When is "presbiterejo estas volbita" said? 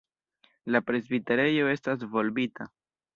0.87-2.67